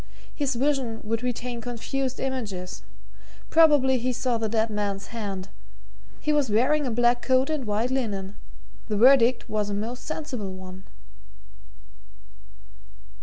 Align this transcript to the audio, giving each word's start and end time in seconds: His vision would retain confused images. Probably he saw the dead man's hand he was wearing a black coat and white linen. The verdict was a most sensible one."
His 0.33 0.55
vision 0.55 0.99
would 1.03 1.21
retain 1.21 1.61
confused 1.61 2.19
images. 2.19 2.81
Probably 3.51 3.99
he 3.99 4.11
saw 4.11 4.39
the 4.39 4.49
dead 4.49 4.71
man's 4.71 5.05
hand 5.13 5.49
he 6.19 6.33
was 6.33 6.49
wearing 6.49 6.87
a 6.87 6.89
black 6.89 7.21
coat 7.21 7.51
and 7.51 7.65
white 7.65 7.91
linen. 7.91 8.35
The 8.87 8.97
verdict 8.97 9.47
was 9.47 9.69
a 9.69 9.75
most 9.75 10.03
sensible 10.03 10.53
one." 10.55 10.85